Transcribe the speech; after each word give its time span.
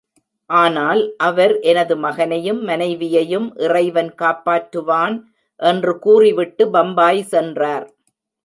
ஆனால் 0.49 1.01
அவர் 1.17 1.53
எனது 1.63 1.95
மகனையும் 1.97 2.61
மனைவியையும் 2.63 3.47
இறைவன் 3.57 4.11
காப்பாற்றுவான் 4.21 5.17
என்று 5.59 5.93
கூறிவிட்டு 5.99 6.65
பம்பாய் 6.69 7.23
சென்றார். 7.33 7.87